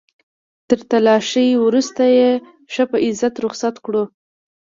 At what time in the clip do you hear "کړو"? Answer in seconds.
3.85-4.03